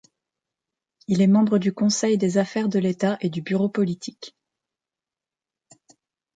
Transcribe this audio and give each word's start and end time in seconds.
Il 1.07 1.21
est 1.21 1.27
membre 1.27 1.59
du 1.59 1.73
conseil 1.75 2.17
des 2.17 2.39
affaires 2.39 2.69
de 2.69 2.79
l'État 2.79 3.19
et 3.21 3.29
du 3.29 3.43
bureau 3.43 3.69
politique. 3.69 4.35